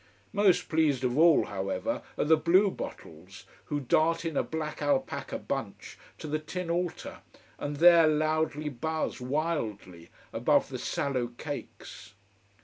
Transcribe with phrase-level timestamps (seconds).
[0.33, 5.37] Most pleased of all, however, are the blue bottles, who dart in a black alpaca
[5.37, 7.19] bunch to the tin altar,
[7.59, 12.15] and there loudly buzz, wildly, above the sallow cakes.